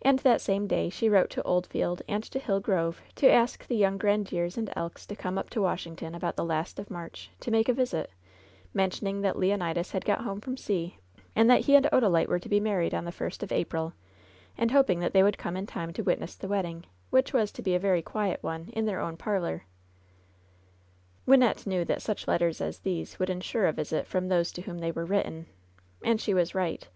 And 0.00 0.20
that 0.20 0.40
same 0.40 0.66
day 0.66 0.88
she 0.88 1.10
wrote 1.10 1.28
to 1.32 1.42
Oldfield 1.42 2.00
and 2.08 2.24
to 2.24 2.38
Hill 2.38 2.60
Grove 2.60 3.02
to 3.16 3.28
ask 3.30 3.66
the 3.66 3.76
young 3.76 3.98
Grandieres 3.98 4.56
and 4.56 4.72
Elks 4.74 5.04
to 5.04 5.14
come 5.14 5.36
up 5.36 5.50
to 5.50 5.60
Washington 5.60 6.14
about 6.14 6.36
the 6.36 6.44
last 6.46 6.78
of 6.78 6.90
March 6.90 7.30
to 7.40 7.50
make 7.50 7.68
a 7.68 7.72
72 7.74 7.80
LOVE'S 7.80 7.90
BITTEREST 7.90 8.08
CUP 8.08 8.72
visit, 8.72 8.72
mentioning 8.72 9.20
that 9.20 9.38
Leonidas 9.38 9.90
had 9.90 10.06
got 10.06 10.22
home 10.22 10.40
from 10.40 10.56
sea^ 10.56 10.94
and 11.36 11.50
that 11.50 11.66
he 11.66 11.74
and 11.76 11.84
Odalite 11.92 12.28
were 12.28 12.38
to 12.38 12.48
be 12.48 12.58
married 12.58 12.94
on 12.94 13.04
the 13.04 13.12
first 13.12 13.42
of 13.42 13.52
April, 13.52 13.92
and 14.56 14.70
hoping 14.70 15.00
that 15.00 15.12
they 15.12 15.22
would 15.22 15.36
come 15.36 15.58
in 15.58 15.66
time 15.66 15.92
to 15.92 16.00
witness 16.00 16.34
the 16.36 16.48
wedding, 16.48 16.86
which 17.10 17.34
was 17.34 17.52
to 17.52 17.60
be 17.60 17.74
a 17.74 17.78
very 17.78 18.00
quiet 18.00 18.42
one 18.42 18.70
in 18.72 18.86
their 18.86 19.00
own 19.02 19.14
parlor. 19.18 19.66
Wynnette 21.28 21.66
knew 21.66 21.84
that 21.84 22.00
such 22.00 22.26
letters 22.26 22.62
as 22.62 22.78
these 22.78 23.18
would 23.18 23.28
in 23.28 23.42
sure 23.42 23.66
a 23.66 23.72
visit 23.74 24.06
from 24.06 24.28
those 24.28 24.50
to 24.52 24.62
whom 24.62 24.78
they 24.78 24.90
were 24.90 25.04
written. 25.04 25.44
And 26.02 26.18
she 26.18 26.32
was 26.32 26.54
right. 26.54 26.88